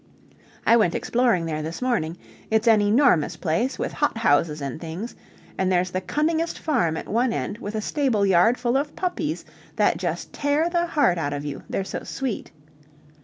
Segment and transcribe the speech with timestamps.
[0.65, 2.17] I went exploring there this morning.
[2.49, 5.13] It's an enormous place, with hot houses and things,
[5.59, 9.45] and there's the cunningest farm at one end with a stable yard full of puppies
[9.75, 12.49] that just tear the heart out of you, they're so sweet.